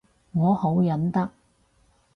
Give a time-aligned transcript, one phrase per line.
[0.31, 1.29] 我好忍得